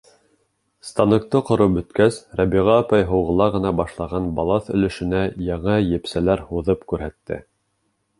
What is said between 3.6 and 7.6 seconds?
башлаған балаҫ өлөшөнә яңы епсәләр һуҙып күрһәтте.